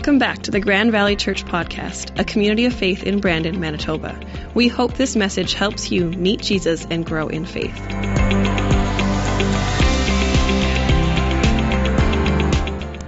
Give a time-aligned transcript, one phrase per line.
[0.00, 4.18] Welcome back to the Grand Valley Church Podcast, a community of faith in Brandon, Manitoba.
[4.54, 7.76] We hope this message helps you meet Jesus and grow in faith.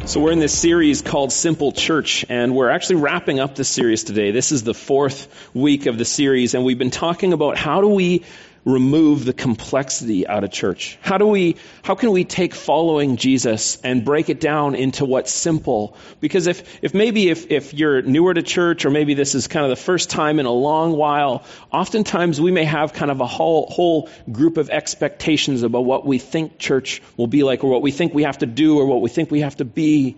[0.06, 4.04] So, we're in this series called Simple Church, and we're actually wrapping up the series
[4.04, 4.30] today.
[4.30, 7.88] This is the fourth week of the series, and we've been talking about how do
[7.88, 8.24] we
[8.64, 10.98] remove the complexity out of church?
[11.02, 15.32] How do we, how can we take following Jesus and break it down into what's
[15.32, 15.96] simple?
[16.20, 19.64] Because if, if maybe if, if you're newer to church or maybe this is kind
[19.64, 23.26] of the first time in a long while, oftentimes we may have kind of a
[23.26, 27.82] whole, whole group of expectations about what we think church will be like or what
[27.82, 30.16] we think we have to do or what we think we have to be.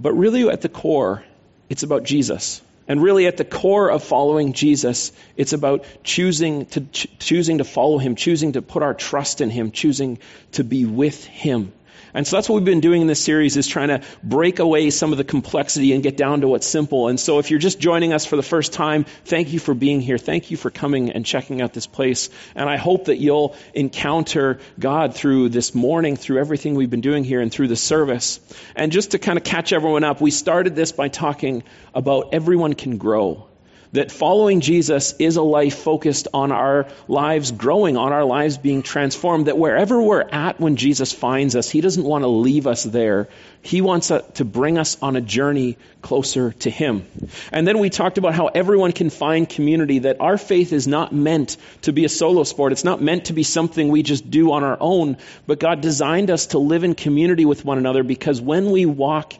[0.00, 1.24] But really at the core,
[1.68, 2.60] it's about Jesus.
[2.88, 7.64] And really, at the core of following Jesus, it's about choosing to, ch- choosing to
[7.64, 10.18] follow Him, choosing to put our trust in Him, choosing
[10.52, 11.72] to be with Him.
[12.14, 14.90] And so that's what we've been doing in this series is trying to break away
[14.90, 17.08] some of the complexity and get down to what's simple.
[17.08, 20.00] And so if you're just joining us for the first time, thank you for being
[20.00, 20.18] here.
[20.18, 22.28] Thank you for coming and checking out this place.
[22.54, 27.24] And I hope that you'll encounter God through this morning, through everything we've been doing
[27.24, 28.40] here and through the service.
[28.76, 31.62] And just to kind of catch everyone up, we started this by talking
[31.94, 33.48] about everyone can grow
[33.92, 38.82] that following Jesus is a life focused on our lives growing, on our lives being
[38.82, 42.84] transformed, that wherever we're at when Jesus finds us, He doesn't want to leave us
[42.84, 43.28] there.
[43.60, 47.06] He wants to bring us on a journey closer to Him.
[47.52, 51.12] And then we talked about how everyone can find community, that our faith is not
[51.12, 52.72] meant to be a solo sport.
[52.72, 56.30] It's not meant to be something we just do on our own, but God designed
[56.30, 59.34] us to live in community with one another because when we walk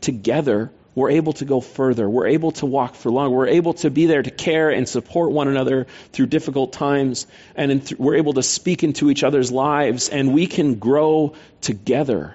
[0.00, 2.08] together, we're able to go further.
[2.08, 3.30] We're able to walk for long.
[3.30, 7.26] We're able to be there to care and support one another through difficult times.
[7.54, 10.08] And th- we're able to speak into each other's lives.
[10.08, 12.34] And we can grow together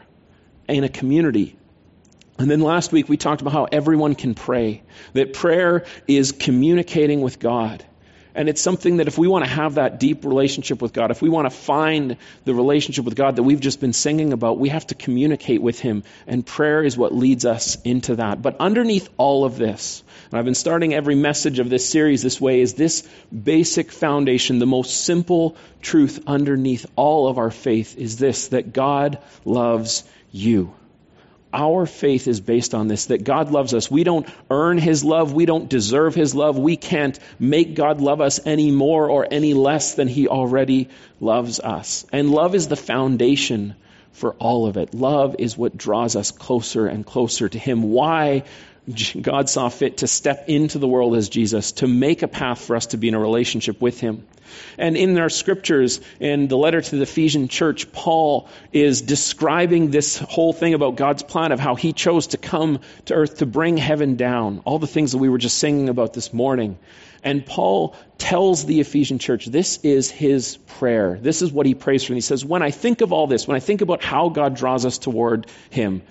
[0.69, 1.57] in a community.
[2.37, 4.83] And then last week we talked about how everyone can pray.
[5.13, 7.83] That prayer is communicating with God.
[8.33, 11.21] And it's something that if we want to have that deep relationship with God, if
[11.21, 14.69] we want to find the relationship with God that we've just been singing about, we
[14.69, 16.03] have to communicate with Him.
[16.27, 18.41] And prayer is what leads us into that.
[18.41, 22.39] But underneath all of this, and I've been starting every message of this series this
[22.39, 28.17] way, is this basic foundation, the most simple truth underneath all of our faith is
[28.17, 30.73] this that God loves you.
[31.53, 33.91] Our faith is based on this that God loves us.
[33.91, 35.33] We don't earn His love.
[35.33, 36.57] We don't deserve His love.
[36.57, 41.59] We can't make God love us any more or any less than He already loves
[41.59, 42.05] us.
[42.11, 43.75] And love is the foundation
[44.13, 44.93] for all of it.
[44.93, 47.83] Love is what draws us closer and closer to Him.
[47.83, 48.43] Why
[49.19, 52.75] God saw fit to step into the world as Jesus, to make a path for
[52.75, 54.25] us to be in a relationship with Him.
[54.77, 60.17] And in our scriptures, in the letter to the Ephesian church, Paul is describing this
[60.17, 63.77] whole thing about God's plan of how He chose to come to earth to bring
[63.77, 64.61] heaven down.
[64.65, 66.77] All the things that we were just singing about this morning.
[67.23, 71.19] And Paul tells the Ephesian church this is his prayer.
[71.21, 72.13] This is what he prays for.
[72.13, 74.55] And he says, When I think of all this, when I think about how God
[74.55, 76.01] draws us toward Him,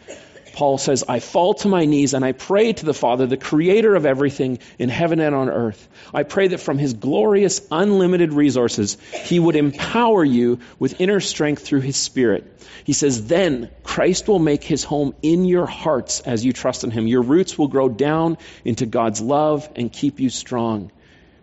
[0.53, 3.95] Paul says, I fall to my knees and I pray to the Father, the creator
[3.95, 5.89] of everything in heaven and on earth.
[6.13, 11.63] I pray that from his glorious, unlimited resources, he would empower you with inner strength
[11.63, 12.63] through his Spirit.
[12.85, 16.91] He says, then Christ will make his home in your hearts as you trust in
[16.91, 17.07] him.
[17.07, 20.91] Your roots will grow down into God's love and keep you strong.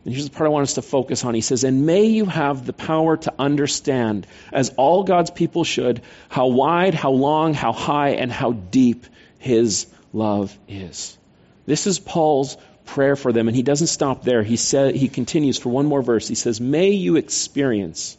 [0.08, 1.34] And here's the part I want us to focus on.
[1.34, 6.02] He says, And may you have the power to understand, as all God's people should,
[6.30, 9.06] how wide, how long, how high, and how deep
[9.38, 11.18] his love is.
[11.66, 14.44] This is Paul's prayer for them, and he doesn't stop there.
[14.44, 16.26] He said he continues for one more verse.
[16.26, 18.18] He says, May you experience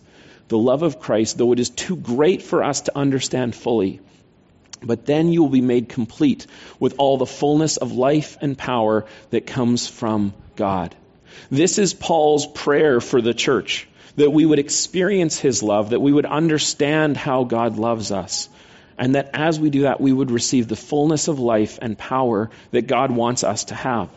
[0.49, 4.00] the love of Christ, though it is too great for us to understand fully.
[4.82, 9.06] But then you will be made complete with all the fullness of life and power
[9.31, 10.94] that comes from God.
[11.50, 16.12] This is Paul's prayer for the church that we would experience his love, that we
[16.12, 18.49] would understand how God loves us,
[18.99, 22.50] and that as we do that, we would receive the fullness of life and power
[22.73, 24.08] that God wants us to have.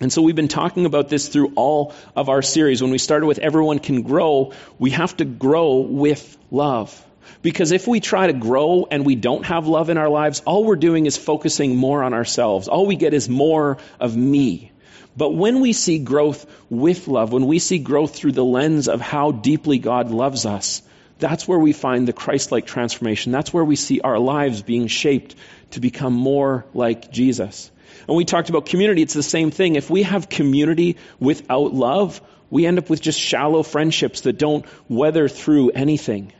[0.00, 2.80] And so we've been talking about this through all of our series.
[2.80, 7.04] When we started with Everyone Can Grow, we have to grow with love.
[7.42, 10.64] Because if we try to grow and we don't have love in our lives, all
[10.64, 12.68] we're doing is focusing more on ourselves.
[12.68, 14.72] All we get is more of me.
[15.16, 19.00] But when we see growth with love, when we see growth through the lens of
[19.00, 20.82] how deeply God loves us,
[21.18, 23.32] that's where we find the Christ like transformation.
[23.32, 25.34] That's where we see our lives being shaped
[25.72, 27.70] to become more like Jesus.
[28.08, 29.02] And we talked about community.
[29.02, 29.76] It's the same thing.
[29.76, 34.64] If we have community without love, we end up with just shallow friendships that don't
[34.88, 36.32] weather through anything.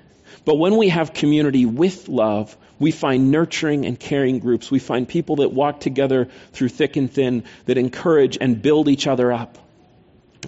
[0.44, 4.70] But when we have community with love, we find nurturing and caring groups.
[4.70, 9.06] We find people that walk together through thick and thin, that encourage and build each
[9.06, 9.58] other up.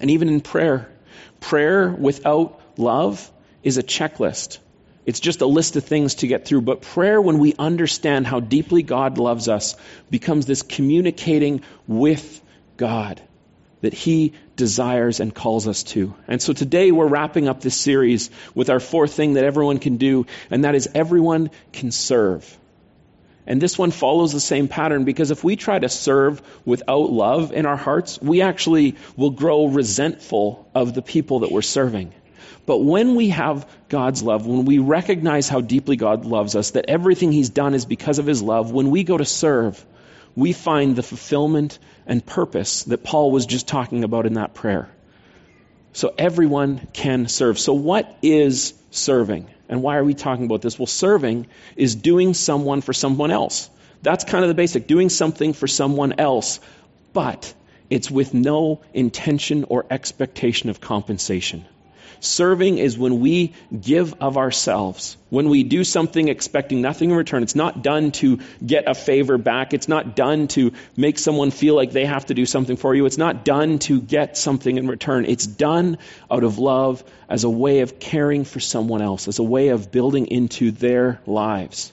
[0.00, 0.90] And even in prayer,
[1.38, 3.30] prayer without love
[3.62, 4.58] is a checklist.
[5.04, 6.62] It's just a list of things to get through.
[6.62, 9.76] But prayer, when we understand how deeply God loves us,
[10.10, 12.40] becomes this communicating with
[12.76, 13.20] God
[13.82, 16.14] that He desires and calls us to.
[16.26, 19.98] And so today we're wrapping up this series with our fourth thing that everyone can
[19.98, 22.58] do, and that is everyone can serve.
[23.46, 27.52] And this one follows the same pattern because if we try to serve without love
[27.52, 32.12] in our hearts, we actually will grow resentful of the people that we're serving.
[32.64, 36.84] But when we have God's love, when we recognize how deeply God loves us, that
[36.88, 39.84] everything He's done is because of His love, when we go to serve,
[40.34, 44.88] we find the fulfillment and purpose that Paul was just talking about in that prayer.
[45.92, 47.58] So everyone can serve.
[47.58, 49.48] So, what is serving?
[49.68, 50.78] And why are we talking about this?
[50.78, 51.46] Well, serving
[51.76, 53.68] is doing someone for someone else.
[54.02, 56.60] That's kind of the basic doing something for someone else,
[57.12, 57.52] but
[57.88, 61.64] it's with no intention or expectation of compensation.
[62.24, 67.42] Serving is when we give of ourselves, when we do something expecting nothing in return.
[67.42, 69.74] It's not done to get a favor back.
[69.74, 73.06] It's not done to make someone feel like they have to do something for you.
[73.06, 75.24] It's not done to get something in return.
[75.24, 75.98] It's done
[76.30, 79.90] out of love as a way of caring for someone else, as a way of
[79.90, 81.92] building into their lives.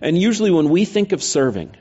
[0.00, 1.74] And usually when we think of serving,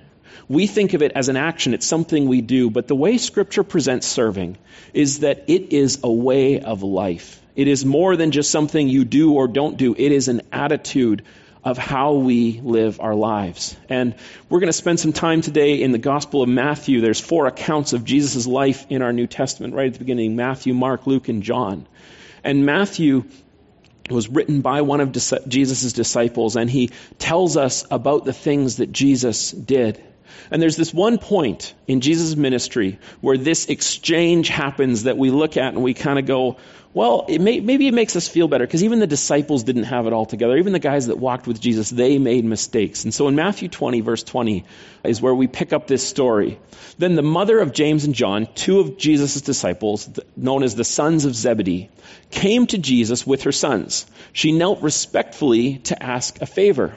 [0.49, 1.75] we think of it as an action.
[1.75, 2.71] It's something we do.
[2.71, 4.57] But the way Scripture presents serving
[4.95, 7.39] is that it is a way of life.
[7.55, 9.95] It is more than just something you do or don't do.
[9.97, 11.23] It is an attitude
[11.63, 13.77] of how we live our lives.
[13.87, 14.15] And
[14.49, 16.99] we're going to spend some time today in the Gospel of Matthew.
[16.99, 20.73] There's four accounts of Jesus' life in our New Testament right at the beginning Matthew,
[20.73, 21.87] Mark, Luke, and John.
[22.43, 23.23] And Matthew
[24.09, 25.13] was written by one of
[25.47, 30.03] Jesus' disciples, and he tells us about the things that Jesus did.
[30.51, 35.57] And there's this one point in Jesus' ministry where this exchange happens that we look
[35.57, 36.57] at and we kind of go,
[36.93, 40.05] well, it may, maybe it makes us feel better because even the disciples didn't have
[40.05, 40.55] it all together.
[40.57, 43.03] Even the guys that walked with Jesus, they made mistakes.
[43.03, 44.63] And so in Matthew 20, verse 20,
[45.03, 46.59] is where we pick up this story.
[46.99, 51.25] Then the mother of James and John, two of Jesus' disciples, known as the sons
[51.25, 51.89] of Zebedee,
[52.29, 54.05] came to Jesus with her sons.
[54.31, 56.95] She knelt respectfully to ask a favor.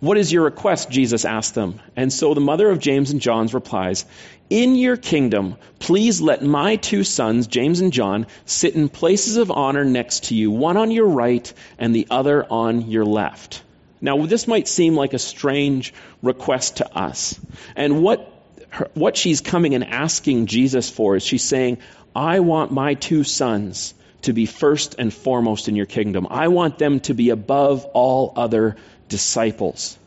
[0.00, 0.90] What is your request?
[0.90, 1.80] Jesus asked them.
[1.96, 4.04] And so the mother of James and John's replies,
[4.50, 9.50] In your kingdom, please let my two sons, James and John, sit in places of
[9.50, 13.62] honor next to you, one on your right and the other on your left.
[14.00, 17.40] Now, this might seem like a strange request to us.
[17.74, 18.30] And what,
[18.70, 21.78] her, what she's coming and asking Jesus for is she's saying,
[22.14, 26.26] I want my two sons to be first and foremost in your kingdom.
[26.30, 28.76] I want them to be above all other
[29.08, 29.98] disciples.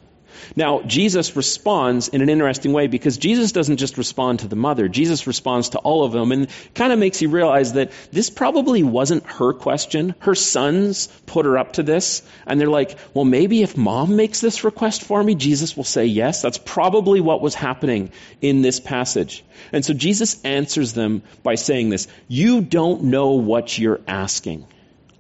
[0.56, 4.88] Now, Jesus responds in an interesting way because Jesus doesn't just respond to the mother,
[4.88, 8.84] Jesus responds to all of them and kind of makes you realize that this probably
[8.84, 10.16] wasn't her question.
[10.19, 14.42] Her sons put her up to this, and they're like, well, maybe if mom makes
[14.42, 16.42] this request for me, Jesus will say yes.
[16.42, 18.12] That's probably what was happening
[18.42, 19.44] in this passage.
[19.72, 24.66] And so Jesus answers them by saying this You don't know what you're asking.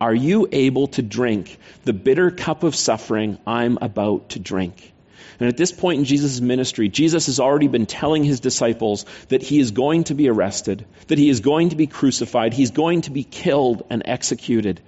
[0.01, 4.93] Are you able to drink the bitter cup of suffering I'm about to drink?
[5.39, 9.41] And at this point in Jesus' ministry, Jesus has already been telling his disciples that
[9.41, 13.01] he is going to be arrested, that he is going to be crucified, he's going
[13.01, 14.81] to be killed and executed.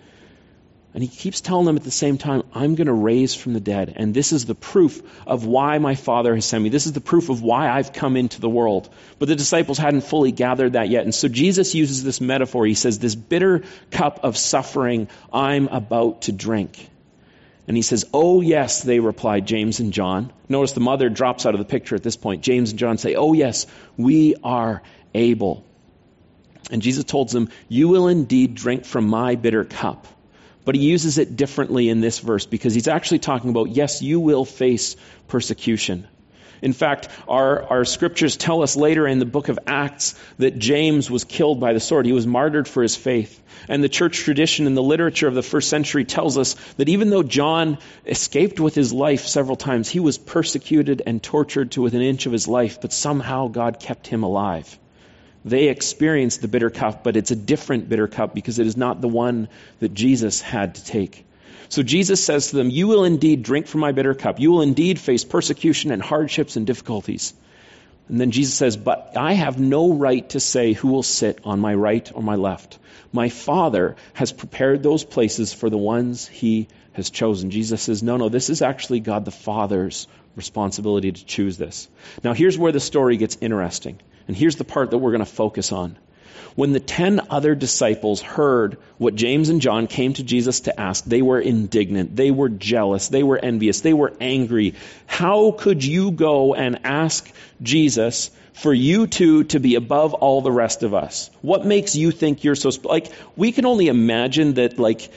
[0.93, 3.61] And he keeps telling them at the same time, I'm going to raise from the
[3.61, 3.93] dead.
[3.95, 6.69] And this is the proof of why my Father has sent me.
[6.69, 8.89] This is the proof of why I've come into the world.
[9.17, 11.05] But the disciples hadn't fully gathered that yet.
[11.05, 12.65] And so Jesus uses this metaphor.
[12.65, 16.89] He says, This bitter cup of suffering I'm about to drink.
[17.69, 20.33] And he says, Oh, yes, they replied, James and John.
[20.49, 22.43] Notice the mother drops out of the picture at this point.
[22.43, 24.81] James and John say, Oh, yes, we are
[25.13, 25.63] able.
[26.69, 30.05] And Jesus told them, You will indeed drink from my bitter cup
[30.65, 34.19] but he uses it differently in this verse because he's actually talking about, yes, you
[34.19, 34.95] will face
[35.27, 36.07] persecution.
[36.61, 41.09] In fact, our, our scriptures tell us later in the book of Acts that James
[41.09, 42.05] was killed by the sword.
[42.05, 43.41] He was martyred for his faith.
[43.67, 47.09] And the church tradition and the literature of the first century tells us that even
[47.09, 52.01] though John escaped with his life several times, he was persecuted and tortured to within
[52.01, 54.77] an inch of his life, but somehow God kept him alive.
[55.43, 59.01] They experience the bitter cup, but it's a different bitter cup because it is not
[59.01, 59.47] the one
[59.79, 61.25] that Jesus had to take.
[61.69, 64.39] So Jesus says to them, You will indeed drink from my bitter cup.
[64.39, 67.33] You will indeed face persecution and hardships and difficulties.
[68.07, 71.59] And then Jesus says, But I have no right to say who will sit on
[71.59, 72.77] my right or my left.
[73.13, 77.51] My Father has prepared those places for the ones he has chosen.
[77.51, 81.87] Jesus says, No, no, this is actually God the Father's responsibility to choose this.
[82.23, 83.99] Now, here's where the story gets interesting.
[84.27, 85.97] And here's the part that we're going to focus on.
[86.55, 91.05] When the ten other disciples heard what James and John came to Jesus to ask,
[91.05, 92.15] they were indignant.
[92.15, 93.07] They were jealous.
[93.07, 93.79] They were envious.
[93.79, 94.75] They were angry.
[95.05, 100.51] How could you go and ask Jesus for you two to be above all the
[100.51, 101.29] rest of us?
[101.41, 102.85] What makes you think you're so, sp-?
[102.85, 105.09] like, we can only imagine that, like,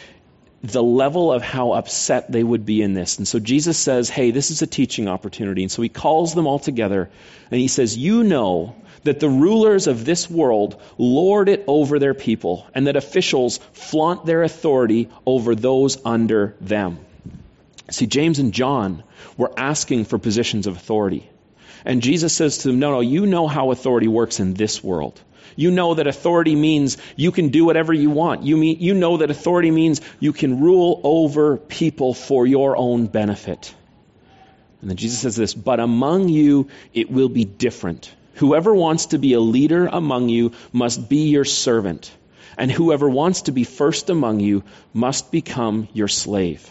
[0.62, 3.18] the level of how upset they would be in this.
[3.18, 5.62] And so Jesus says, Hey, this is a teaching opportunity.
[5.62, 7.11] And so he calls them all together
[7.50, 12.14] and he says, You know that the rulers of this world lord it over their
[12.14, 16.99] people and that officials flaunt their authority over those under them.
[17.90, 19.04] See, James and John
[19.37, 21.28] were asking for positions of authority.
[21.84, 25.20] And Jesus says to them, No, no, you know how authority works in this world.
[25.56, 28.42] You know that authority means you can do whatever you want.
[28.42, 33.06] You, mean, you know that authority means you can rule over people for your own
[33.06, 33.73] benefit.
[34.80, 38.11] And then Jesus says this, but among you it will be different.
[38.36, 42.10] Whoever wants to be a leader among you must be your servant.
[42.56, 44.62] And whoever wants to be first among you
[44.92, 46.70] must become your slave.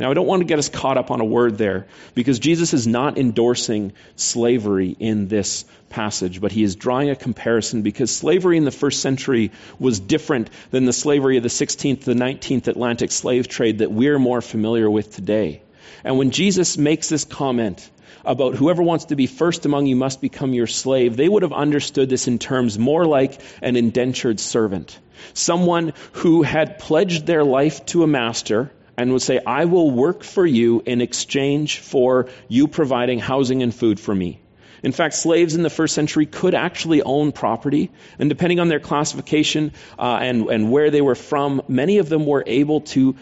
[0.00, 2.72] Now, I don't want to get us caught up on a word there because Jesus
[2.72, 8.56] is not endorsing slavery in this passage, but he is drawing a comparison because slavery
[8.56, 12.68] in the first century was different than the slavery of the 16th to the 19th
[12.68, 15.62] Atlantic slave trade that we're more familiar with today.
[16.04, 17.90] And when Jesus makes this comment
[18.24, 21.52] about whoever wants to be first among you must become your slave, they would have
[21.52, 24.98] understood this in terms more like an indentured servant.
[25.34, 30.24] Someone who had pledged their life to a master and would say, I will work
[30.24, 34.40] for you in exchange for you providing housing and food for me.
[34.82, 38.80] In fact, slaves in the first century could actually own property, and depending on their
[38.80, 43.16] classification uh, and, and where they were from, many of them were able to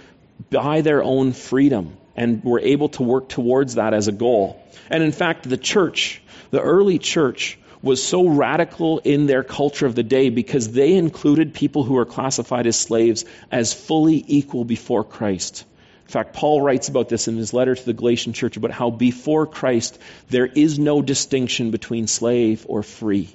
[0.50, 4.62] buy their own freedom and were able to work towards that as a goal.
[4.90, 9.94] And in fact, the church, the early church, was so radical in their culture of
[9.94, 15.04] the day because they included people who were classified as slaves as fully equal before
[15.04, 15.64] Christ.
[16.06, 18.90] In fact, Paul writes about this in his letter to the Galatian church about how
[18.90, 19.98] before Christ
[20.30, 23.28] there is no distinction between slave or free.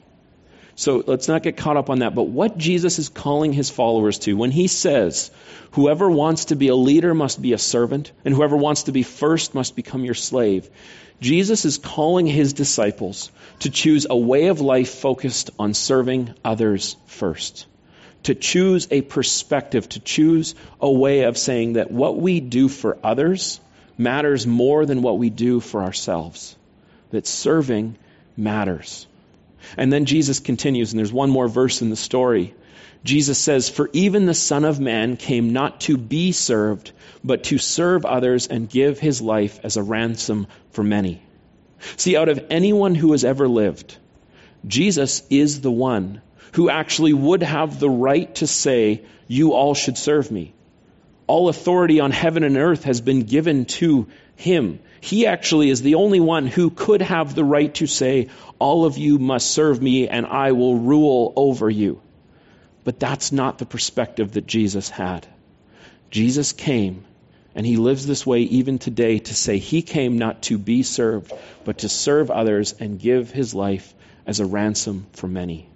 [0.82, 2.16] So let's not get caught up on that.
[2.16, 5.30] But what Jesus is calling his followers to when he says,
[5.74, 9.04] Whoever wants to be a leader must be a servant, and whoever wants to be
[9.04, 10.68] first must become your slave.
[11.20, 16.96] Jesus is calling his disciples to choose a way of life focused on serving others
[17.06, 17.68] first.
[18.24, 22.98] To choose a perspective, to choose a way of saying that what we do for
[23.04, 23.60] others
[24.00, 26.56] matters more than what we do for ourselves.
[27.12, 27.98] That serving
[28.36, 29.06] matters.
[29.78, 32.54] And then Jesus continues, and there's one more verse in the story.
[33.04, 36.92] Jesus says, For even the Son of Man came not to be served,
[37.24, 41.22] but to serve others and give his life as a ransom for many.
[41.98, 43.98] See, out of anyone who has ever lived,
[44.68, 46.22] Jesus is the one
[46.54, 50.54] who actually would have the right to say, You all should serve me.
[51.26, 54.08] All authority on heaven and earth has been given to
[54.42, 54.80] him.
[55.00, 58.28] He actually is the only one who could have the right to say,
[58.60, 62.02] All of you must serve me and I will rule over you.
[62.84, 65.28] But that's not the perspective that Jesus had.
[66.10, 67.06] Jesus came
[67.54, 71.32] and he lives this way even today to say he came not to be served,
[71.64, 73.94] but to serve others and give his life
[74.26, 75.68] as a ransom for many.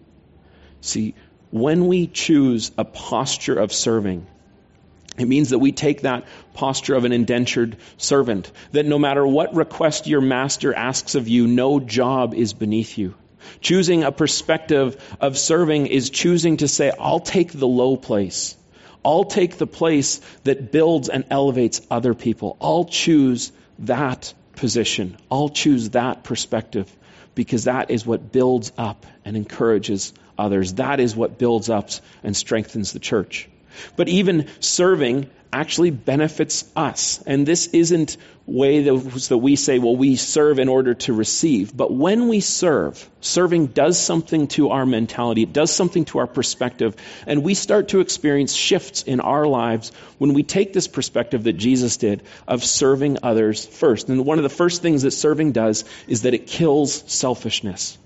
[0.82, 1.16] See,
[1.52, 4.28] when we choose a posture of serving,
[5.18, 9.56] it means that we take that posture of an indentured servant, that no matter what
[9.56, 13.16] request your master asks of you, no job is beneath you.
[13.62, 18.56] Choosing a perspective of serving is choosing to say, I'll take the low place.
[19.04, 22.58] I'll take the place that builds and elevates other people.
[22.60, 25.18] I'll choose that position.
[25.30, 26.94] I'll choose that perspective
[27.36, 30.74] because that is what builds up and encourages others.
[30.74, 31.90] That is what builds up
[32.24, 33.48] and strengthens the church.
[33.96, 37.24] But even serving actually benefits us.
[37.26, 41.76] And this isn't way that we say, well, we serve in order to receive.
[41.76, 45.44] But when we serve, serving does something to our mentality.
[45.44, 46.98] It does something to our perspective.
[47.26, 51.54] And we start to experience shifts in our lives when we take this perspective that
[51.54, 54.10] Jesus did of serving others first.
[54.10, 57.98] And one of the first things that serving does is that it kills selfishness.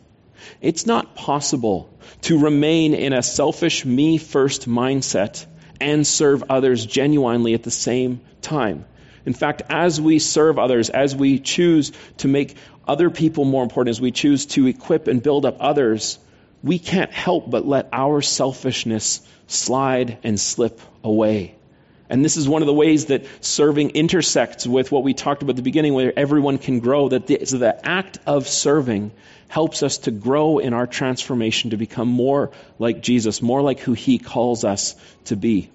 [0.61, 1.89] It's not possible
[2.21, 5.47] to remain in a selfish, me first mindset
[5.79, 8.85] and serve others genuinely at the same time.
[9.25, 12.55] In fact, as we serve others, as we choose to make
[12.87, 16.17] other people more important, as we choose to equip and build up others,
[16.63, 21.55] we can't help but let our selfishness slide and slip away.
[22.09, 25.51] And this is one of the ways that serving intersects with what we talked about
[25.51, 27.09] at the beginning, where everyone can grow.
[27.09, 29.11] That the, so the act of serving
[29.47, 33.93] helps us to grow in our transformation to become more like Jesus, more like who
[33.93, 35.69] He calls us to be.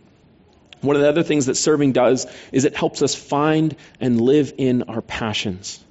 [0.81, 4.53] One of the other things that serving does is it helps us find and live
[4.59, 5.83] in our passions.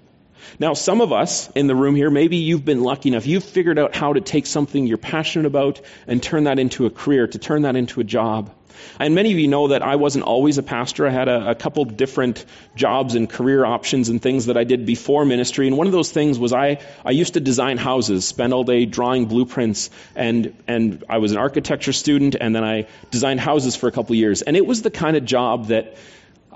[0.60, 3.80] Now, some of us in the room here, maybe you've been lucky enough, you've figured
[3.80, 7.40] out how to take something you're passionate about and turn that into a career, to
[7.40, 8.52] turn that into a job.
[9.00, 11.08] And many of you know that I wasn't always a pastor.
[11.08, 14.86] I had a, a, couple different jobs and career options and things that I did
[14.86, 15.68] before ministry.
[15.68, 18.86] And one of those things was I, I used to design houses, spend all day
[18.86, 23.88] drawing blueprints, and, and I was an architecture student, and then I designed houses for
[23.88, 24.42] a couple years.
[24.42, 25.96] And it was the kind of job that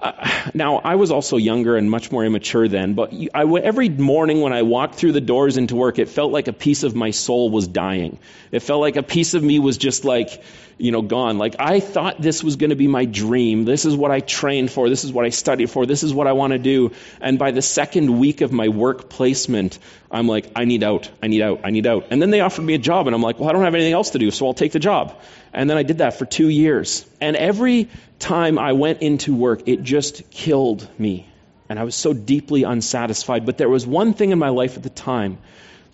[0.02, 4.42] uh, now, I was also younger and much more immature then, but I, every morning
[4.42, 7.12] when I walked through the doors into work, it felt like a piece of my
[7.12, 8.20] soul was dying.
[8.52, 10.44] It felt like a piece of me was just like,
[10.78, 11.38] you know, gone.
[11.38, 13.66] Like I thought this was going to be my dream.
[13.66, 14.90] This is what I trained for.
[14.90, 15.86] This is what I studied for.
[15.86, 16.92] This is what I want to do.
[17.20, 19.80] And by the second week of my work placement,
[20.12, 21.10] I'm like, I need out.
[21.22, 21.62] I need out.
[21.64, 22.08] I need out.
[22.12, 23.94] And then they offered me a job and I'm like, well, I don't have anything
[23.94, 25.20] else to do, so I'll take the job.
[25.54, 27.06] And then I did that for two years.
[27.20, 27.90] And every
[28.20, 31.28] time I went into work, it just killed me.
[31.70, 33.46] And I was so deeply unsatisfied.
[33.46, 35.38] But there was one thing in my life at the time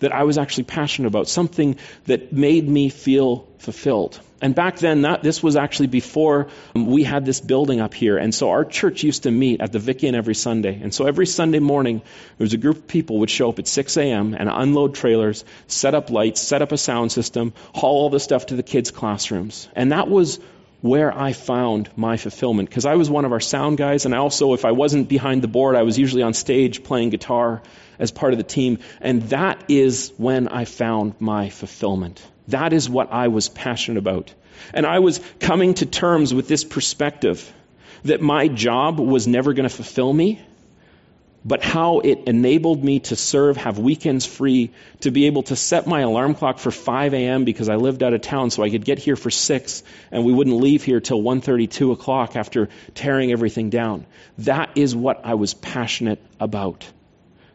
[0.00, 4.20] that I was actually passionate about, something that made me feel fulfilled.
[4.42, 8.18] And back then, that, this was actually before um, we had this building up here.
[8.18, 10.78] And so our church used to meet at the Vic Inn every Sunday.
[10.82, 12.02] And so every Sunday morning,
[12.36, 14.34] there was a group of people would show up at 6 a.m.
[14.34, 18.46] and unload trailers, set up lights, set up a sound system, haul all the stuff
[18.46, 19.68] to the kids' classrooms.
[19.74, 20.38] And that was
[20.84, 22.68] where I found my fulfillment.
[22.68, 25.40] Because I was one of our sound guys, and I also, if I wasn't behind
[25.40, 27.62] the board, I was usually on stage playing guitar
[27.98, 28.80] as part of the team.
[29.00, 32.22] And that is when I found my fulfillment.
[32.48, 34.34] That is what I was passionate about.
[34.74, 37.50] And I was coming to terms with this perspective
[38.02, 40.42] that my job was never going to fulfill me,
[41.44, 45.86] but how it enabled me to serve, have weekends free, to be able to set
[45.86, 47.44] my alarm clock for 5 a.m.
[47.44, 50.32] because I lived out of town so I could get here for 6 and we
[50.32, 54.06] wouldn't leave here till 1.30, 2 o'clock after tearing everything down.
[54.38, 56.86] That is what I was passionate about.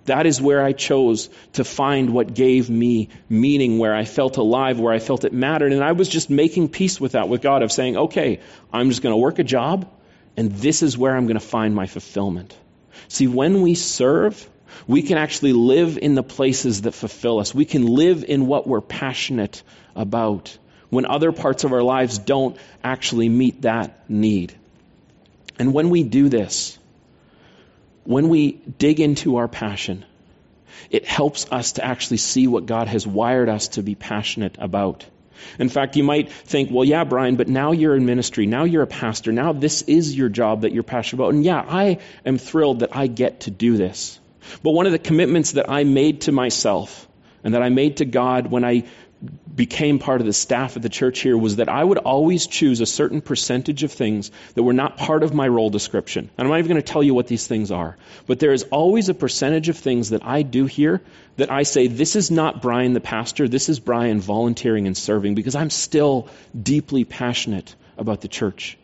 [0.06, 4.80] That is where I chose to find what gave me meaning, where I felt alive,
[4.80, 5.71] where I felt it mattered.
[5.71, 8.39] And I was just making peace with that with God, of saying, okay,
[8.73, 9.88] I'm just going to work a job,
[10.36, 12.56] and this is where I'm going to find my fulfillment.
[13.08, 14.48] See, when we serve,
[14.88, 17.54] we can actually live in the places that fulfill us.
[17.54, 19.64] We can live in what we're passionate
[19.96, 20.58] about
[20.90, 24.54] when other parts of our lives don't actually meet that need.
[25.60, 26.78] And when we do this,
[28.04, 30.06] when we dig into our passion,
[30.90, 35.06] it helps us to actually see what God has wired us to be passionate about.
[35.58, 38.45] In fact, you might think, well, yeah, Brian, but now you're in ministry.
[38.45, 39.32] Now you're a pastor.
[39.32, 41.34] Now this is your job that you're passionate about.
[41.34, 44.19] And yeah, I am thrilled that I get to do this.
[44.63, 47.08] But one of the commitments that I made to myself
[47.43, 48.84] and that I made to God when I
[49.53, 52.79] became part of the staff of the church here was that I would always choose
[52.79, 56.29] a certain percentage of things that were not part of my role description.
[56.38, 57.97] And I'm not even going to tell you what these things are.
[58.27, 61.01] But there is always a percentage of things that I do here
[61.36, 65.36] that I say, this is not Brian the pastor, this is Brian volunteering and serving
[65.36, 66.29] because I'm still
[66.62, 68.77] deeply passionate about the church.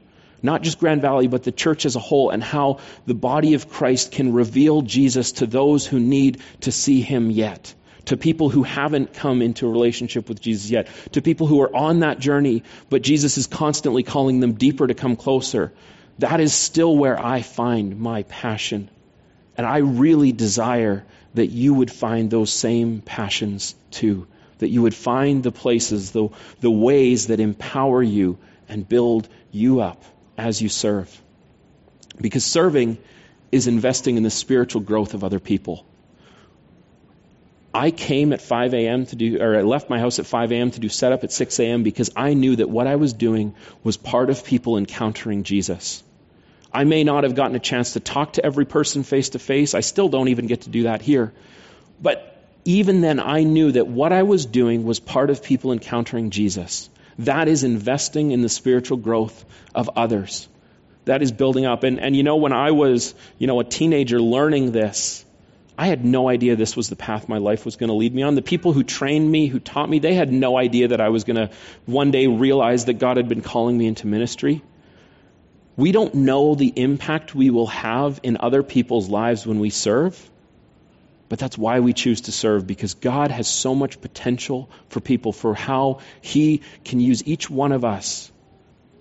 [0.44, 3.70] Not just Grand Valley, but the church as a whole and how the body of
[3.70, 7.74] Christ can reveal Jesus to those who need to see him yet
[8.06, 11.76] to people who haven't come into a relationship with Jesus yet, to people who are
[11.76, 15.74] on that journey, but Jesus is constantly calling them deeper to come closer.
[16.20, 18.90] That is still where I find my passion.
[19.58, 24.28] And I really desire that you would find those same passions too.
[24.60, 26.30] That you would find the places, the,
[26.62, 28.38] the ways that empower you
[28.70, 30.04] and build you up
[30.38, 31.22] as you serve.
[32.20, 32.98] Because serving
[33.52, 35.86] is investing in the spiritual growth of other people.
[37.76, 39.06] I came at 5 a.m.
[39.08, 40.72] to do, or I left my house at 5 a.m.
[40.72, 41.84] to do setup at 6 a.m.
[41.84, 46.02] because I knew that what I was doing was part of people encountering Jesus.
[46.72, 49.74] I may not have gotten a chance to talk to every person face to face.
[49.74, 51.34] I still don't even get to do that here.
[52.02, 56.30] But even then, I knew that what I was doing was part of people encountering
[56.30, 56.90] Jesus.
[57.20, 60.48] That is investing in the spiritual growth of others.
[61.04, 61.84] That is building up.
[61.84, 65.25] And, and you know, when I was, you know, a teenager learning this,
[65.78, 68.22] I had no idea this was the path my life was going to lead me
[68.22, 68.36] on.
[68.36, 71.26] The people who trained me, who taught me, they had no idea that I was
[71.26, 71.50] going to
[71.86, 74.62] one day realize that God had been calling me into ministry.
[75.76, 80.18] We don't know the impact we will have in other people's lives when we serve,
[81.28, 85.34] but that's why we choose to serve because God has so much potential for people,
[85.34, 88.32] for how He can use each one of us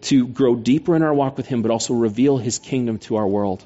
[0.03, 3.29] to grow deeper in our walk with Him, but also reveal His kingdom to our
[3.29, 3.65] world.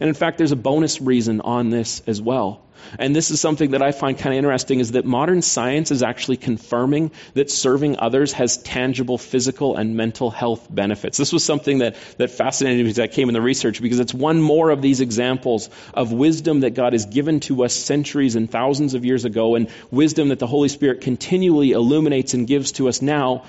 [0.00, 2.62] And in fact, there's a bonus reason on this as well.
[2.98, 6.02] And this is something that I find kind of interesting is that modern science is
[6.02, 11.16] actually confirming that serving others has tangible physical and mental health benefits.
[11.18, 14.14] This was something that, that fascinated me as I came in the research because it's
[14.14, 18.50] one more of these examples of wisdom that God has given to us centuries and
[18.50, 22.88] thousands of years ago and wisdom that the Holy Spirit continually illuminates and gives to
[22.88, 23.44] us now.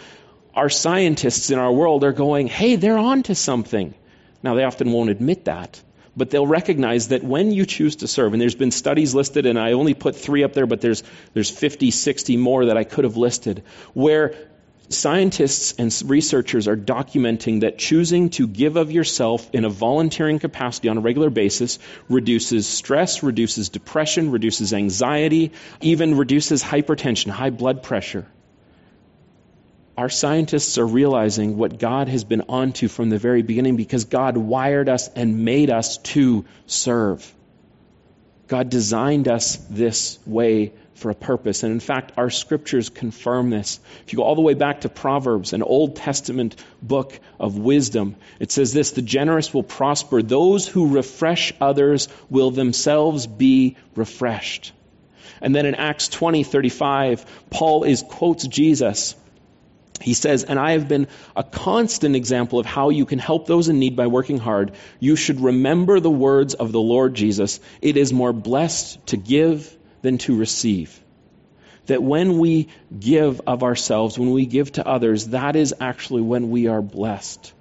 [0.54, 3.94] Our scientists in our world are going, hey, they're on to something.
[4.44, 5.82] Now, they often won't admit that
[6.16, 9.60] but they'll recognize that when you choose to serve, and there's been studies listed, and
[9.60, 13.04] I only put three up there, but there's, there's 50, 60 more that I could
[13.06, 14.36] have listed, where
[14.90, 20.90] scientists and researchers are documenting that choosing to give of yourself in a volunteering capacity
[20.90, 27.84] on a regular basis reduces stress, reduces depression, reduces anxiety, even reduces hypertension, high blood
[27.84, 28.26] pressure
[29.98, 34.38] our scientists are realizing what God has been onto from the very beginning because God
[34.38, 37.34] wired us and made us to serve.
[38.48, 41.64] God designed us this way for a purpose.
[41.64, 43.80] And in fact, our scriptures confirm this.
[44.06, 48.16] If you go all the way back to Proverbs, an Old Testament book of wisdom,
[48.40, 50.22] it says this The generous will prosper.
[50.22, 54.74] Those who refresh others will themselves be refreshed.
[55.42, 59.16] And then in Acts 20 35, Paul is quotes Jesus
[60.02, 63.70] he says, and I have been a constant example of how you can help those
[63.70, 64.74] in need by working hard.
[65.00, 67.60] You should remember the words of the Lord Jesus.
[67.82, 71.00] It is more blessed to give than to receive.
[71.88, 76.50] That when we give of ourselves, when we give to others, that is actually when
[76.50, 77.54] we are blessed.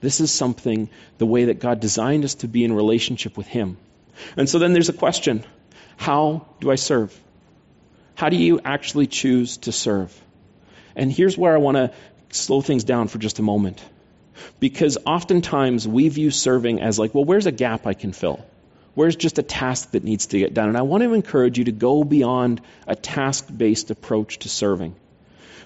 [0.00, 3.78] This is something, the way that God designed us to be in relationship with Him.
[4.36, 5.44] And so then there's a question
[5.96, 7.18] How do I serve?
[8.14, 10.18] How do you actually choose to serve?
[10.96, 11.92] And here's where I want to
[12.30, 13.84] slow things down for just a moment.
[14.58, 18.44] Because oftentimes we view serving as like, well, where's a gap I can fill?
[18.94, 20.68] Where's just a task that needs to get done?
[20.68, 24.94] And I want to encourage you to go beyond a task based approach to serving.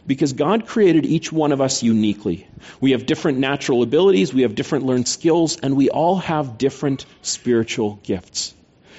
[0.07, 2.49] Because God created each one of us uniquely.
[2.81, 7.07] We have different natural abilities, we have different learned skills, and we all have different
[7.23, 8.55] spiritual gifts.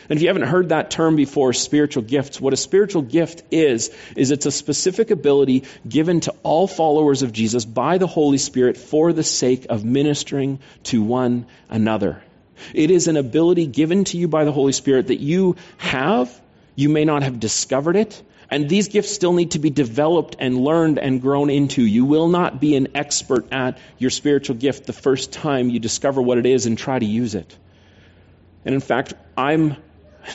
[0.09, 3.91] And if you haven't heard that term before, spiritual gifts, what a spiritual gift is,
[4.15, 8.77] is it's a specific ability given to all followers of Jesus by the Holy Spirit
[8.77, 12.21] for the sake of ministering to one another.
[12.73, 16.41] It is an ability given to you by the Holy Spirit that you have.
[16.75, 18.21] You may not have discovered it.
[18.51, 21.81] And these gifts still need to be developed and learned and grown into.
[21.81, 26.21] You will not be an expert at your spiritual gift the first time you discover
[26.21, 27.57] what it is and try to use it.
[28.65, 29.77] And in fact, I'm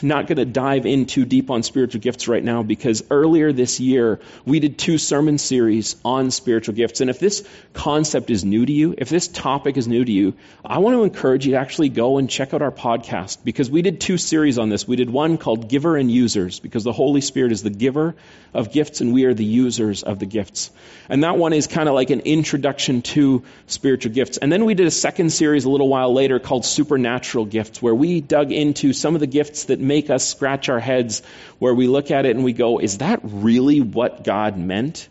[0.01, 3.79] not going to dive in too deep on spiritual gifts right now because earlier this
[3.79, 7.01] year we did two sermon series on spiritual gifts.
[7.01, 10.33] And if this concept is new to you, if this topic is new to you,
[10.63, 13.81] I want to encourage you to actually go and check out our podcast because we
[13.81, 14.87] did two series on this.
[14.87, 18.15] We did one called Giver and Users because the Holy Spirit is the giver
[18.53, 20.71] of gifts and we are the users of the gifts.
[21.09, 24.37] And that one is kind of like an introduction to spiritual gifts.
[24.37, 27.95] And then we did a second series a little while later called Supernatural Gifts where
[27.95, 31.21] we dug into some of the gifts that that make us scratch our heads
[31.59, 35.07] where we look at it and we go, is that really what God meant?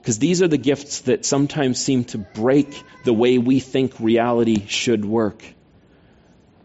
[0.00, 4.66] Because these are the gifts that sometimes seem to break the way we think reality
[4.66, 5.44] should work.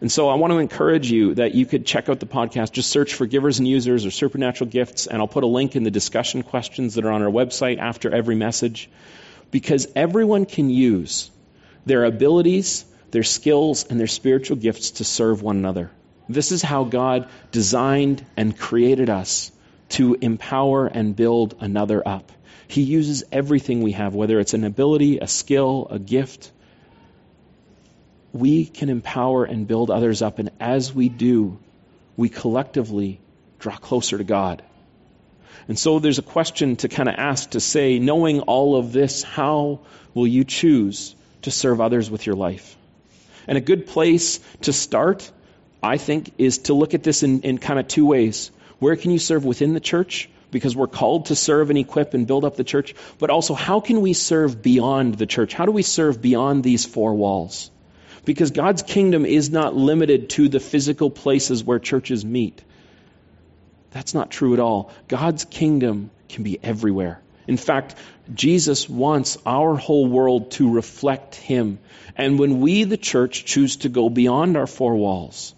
[0.02, 2.72] And so I want to encourage you that you could check out the podcast.
[2.72, 5.84] Just search for givers and users or supernatural gifts, and I'll put a link in
[5.84, 8.90] the discussion questions that are on our website after every message.
[9.52, 11.32] Because everyone can use
[11.86, 15.92] their abilities, their skills, and their spiritual gifts to serve one another.
[16.28, 19.52] This is how God designed and created us
[19.90, 22.32] to empower and build another up.
[22.68, 26.52] He uses everything we have, whether it's an ability, a skill, a gift.
[28.34, 31.60] We can empower and build others up, and as we do,
[32.18, 33.20] we collectively
[33.60, 34.64] draw closer to God.
[35.68, 39.24] And so there's a question to kind of ask to say, knowing all of this,
[39.24, 39.82] how
[40.14, 42.78] will you choose to serve others with your life?
[43.48, 45.32] And a good place to start
[45.86, 48.52] I think, is to look at this in, in kind of two ways.
[48.80, 50.30] Where can you serve within the church?
[50.52, 52.96] Because we're called to serve and equip and build up the church.
[53.20, 55.54] But also, how can we serve beyond the church?
[55.54, 57.72] How do we serve beyond these four walls?
[58.26, 62.64] Because God's kingdom is not limited to the physical places where churches meet.
[63.92, 64.92] That's not true at all.
[65.08, 67.22] God's kingdom can be everywhere.
[67.48, 67.96] In fact,
[68.34, 71.80] Jesus wants our whole world to reflect Him.
[72.16, 75.54] And when we, the church, choose to go beyond our four walls,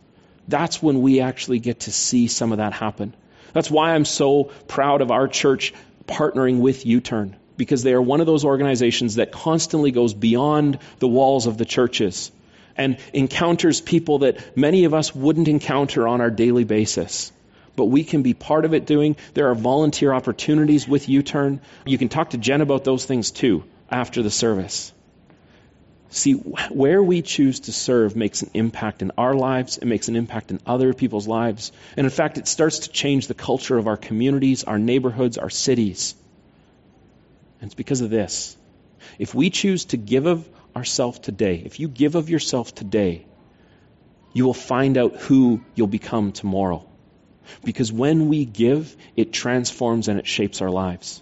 [0.47, 3.13] that's when we actually get to see some of that happen.
[3.53, 5.73] That's why I'm so proud of our church
[6.07, 10.79] partnering with U Turn, because they are one of those organizations that constantly goes beyond
[10.99, 12.31] the walls of the churches
[12.75, 17.31] and encounters people that many of us wouldn't encounter on our daily basis.
[17.75, 19.17] But we can be part of it doing.
[19.33, 21.61] There are volunteer opportunities with U Turn.
[21.85, 24.93] You can talk to Jen about those things too after the service.
[26.09, 30.15] See, where we choose to serve makes an impact in our lives, it makes an
[30.15, 31.71] impact in other people's lives.
[31.97, 35.49] And in fact, it starts to change the culture of our communities, our neighborhoods, our
[35.49, 36.15] cities.
[37.59, 38.55] And it's because of this.
[39.19, 43.25] If we choose to give of ourselves today, if you give of yourself today,
[44.31, 46.85] you will find out who you'll become tomorrow.
[47.63, 51.21] Because when we give, it transforms and it shapes our lives.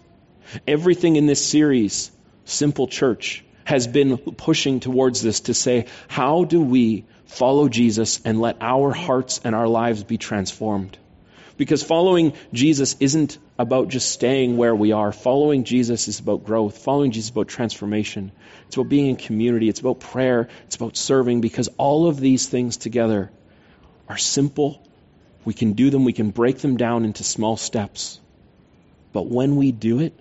[0.67, 2.11] Everything in this series,
[2.43, 8.39] Simple Church, has been pushing towards this to say, how do we follow Jesus and
[8.39, 10.97] let our hearts and our lives be transformed?
[11.57, 15.11] Because following Jesus isn't about just staying where we are.
[15.11, 16.77] Following Jesus is about growth.
[16.79, 18.31] Following Jesus is about transformation.
[18.67, 19.69] It's about being in community.
[19.69, 20.49] It's about prayer.
[20.65, 23.31] It's about serving because all of these things together
[24.09, 24.81] are simple.
[25.45, 26.03] We can do them.
[26.03, 28.19] We can break them down into small steps.
[29.13, 30.13] But when we do it,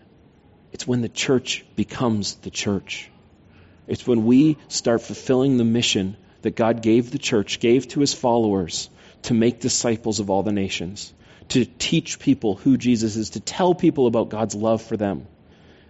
[0.72, 3.10] it's when the church becomes the church.
[3.86, 8.14] It's when we start fulfilling the mission that God gave the church, gave to his
[8.14, 8.88] followers
[9.22, 11.12] to make disciples of all the nations,
[11.48, 15.26] to teach people who Jesus is, to tell people about God's love for them.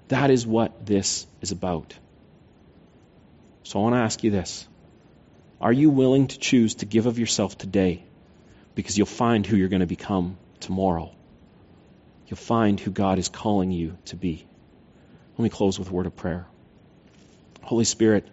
[0.08, 1.94] That is what this is about.
[3.62, 4.66] So I want to ask you this
[5.60, 8.04] Are you willing to choose to give of yourself today?
[8.74, 11.14] Because you'll find who you're going to become tomorrow.
[12.26, 14.46] You'll find who God is calling you to be.
[15.36, 16.46] Let me close with a word of prayer.
[17.64, 18.28] Holy Spirit,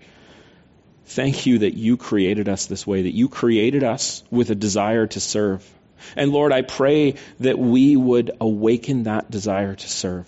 [1.06, 5.08] thank you that you created us this way, that you created us with a desire
[5.08, 5.68] to serve.
[6.16, 10.28] And Lord, I pray that we would awaken that desire to serve.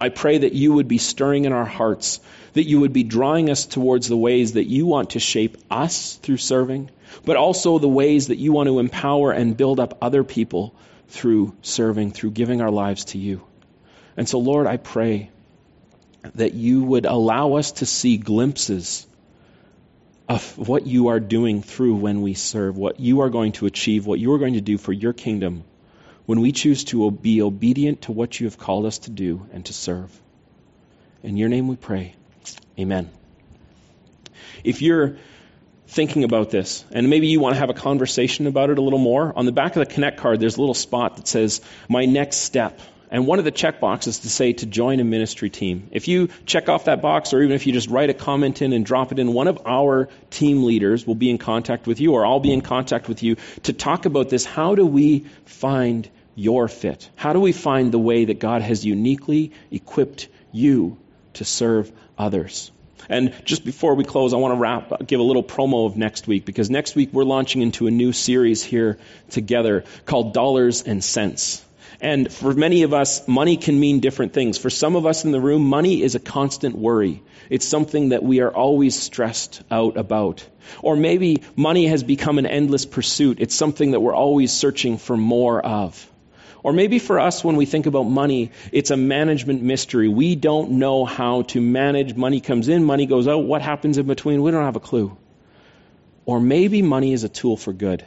[0.00, 2.20] I pray that you would be stirring in our hearts,
[2.52, 6.14] that you would be drawing us towards the ways that you want to shape us
[6.16, 6.90] through serving,
[7.24, 10.74] but also the ways that you want to empower and build up other people
[11.08, 13.42] through serving, through giving our lives to you.
[14.16, 15.30] And so, Lord, I pray
[16.34, 19.06] that you would allow us to see glimpses
[20.28, 24.06] of what you are doing through when we serve, what you are going to achieve,
[24.06, 25.64] what you are going to do for your kingdom
[26.26, 29.64] when we choose to be obedient to what you have called us to do and
[29.64, 30.10] to serve.
[31.22, 32.14] In your name we pray.
[32.78, 33.10] Amen.
[34.62, 35.16] If you're
[35.86, 38.98] thinking about this, and maybe you want to have a conversation about it a little
[38.98, 42.04] more, on the back of the Connect card, there's a little spot that says, My
[42.04, 42.78] next step.
[43.10, 45.88] And one of the check boxes to say to join a ministry team.
[45.92, 48.72] If you check off that box, or even if you just write a comment in
[48.72, 52.12] and drop it in, one of our team leaders will be in contact with you,
[52.12, 54.44] or I'll be in contact with you to talk about this.
[54.44, 57.08] How do we find your fit?
[57.16, 60.98] How do we find the way that God has uniquely equipped you
[61.34, 62.70] to serve others?
[63.08, 66.26] And just before we close, I want to wrap, give a little promo of next
[66.26, 68.98] week because next week we're launching into a new series here
[69.30, 71.64] together called Dollars and Cents.
[72.00, 74.56] And for many of us, money can mean different things.
[74.56, 77.22] For some of us in the room, money is a constant worry.
[77.50, 80.46] It's something that we are always stressed out about.
[80.80, 83.40] Or maybe money has become an endless pursuit.
[83.40, 86.08] It's something that we're always searching for more of.
[86.62, 90.08] Or maybe for us, when we think about money, it's a management mystery.
[90.08, 92.14] We don't know how to manage.
[92.14, 93.44] Money comes in, money goes out.
[93.44, 94.42] What happens in between?
[94.42, 95.16] We don't have a clue.
[96.26, 98.04] Or maybe money is a tool for good.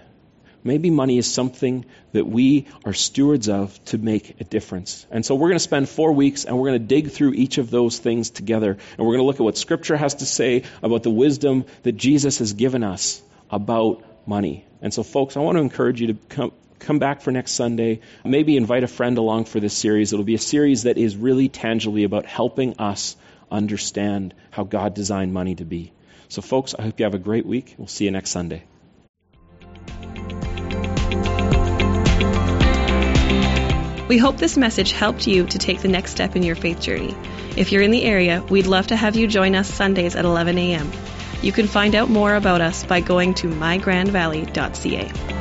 [0.64, 5.06] Maybe money is something that we are stewards of to make a difference.
[5.10, 7.58] And so we're going to spend four weeks and we're going to dig through each
[7.58, 8.72] of those things together.
[8.72, 11.94] And we're going to look at what Scripture has to say about the wisdom that
[11.94, 14.66] Jesus has given us about money.
[14.82, 18.02] And so, folks, I want to encourage you to come, come back for next Sunday.
[18.24, 20.14] Maybe invite a friend along for this series.
[20.14, 23.16] It'll be a series that is really tangibly about helping us
[23.52, 25.92] understand how God designed money to be.
[26.30, 27.76] So, folks, I hope you have a great week.
[27.78, 28.64] We'll see you next Sunday.
[34.08, 37.16] We hope this message helped you to take the next step in your faith journey.
[37.56, 40.58] If you're in the area, we'd love to have you join us Sundays at 11
[40.58, 40.92] a.m.
[41.42, 45.41] You can find out more about us by going to mygrandvalley.ca.